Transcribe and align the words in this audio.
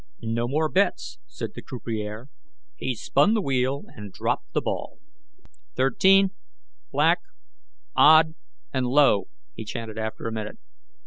"No 0.23 0.47
more 0.47 0.67
bets," 0.67 1.19
said 1.27 1.51
the 1.53 1.61
croupier. 1.61 2.27
He 2.75 2.95
spun 2.95 3.35
the 3.35 3.41
wheel 3.43 3.83
and 3.95 4.11
dropped 4.11 4.51
the 4.51 4.61
ball. 4.63 4.97
"Thirteen, 5.75 6.31
Black, 6.91 7.19
Odd, 7.95 8.33
and 8.73 8.87
Low," 8.87 9.25
he 9.53 9.63
chanted 9.63 9.99
after 9.99 10.25
a 10.25 10.31
minute. 10.33 10.57